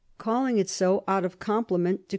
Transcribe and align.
calling 0.17 0.57
it 0.57 0.67
so 0.67 1.03
out 1.07 1.23
of 1.23 1.37
compliment 1.37 1.99
to 2.07 2.07
Q. 2.07 2.09